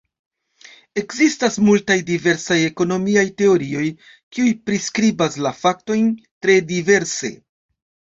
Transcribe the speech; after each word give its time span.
Ekzistas 0.99 1.57
multaj 1.65 1.97
diversaj 2.07 2.57
ekonomiaj 2.69 3.25
teorioj, 3.41 3.83
kiuj 4.37 4.55
priskribas 4.71 5.37
la 5.49 5.53
faktojn 5.59 6.09
tre 6.47 6.57
diverse. 6.73 7.31